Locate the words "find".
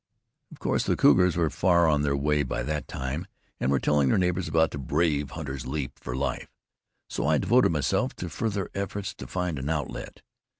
9.27-9.59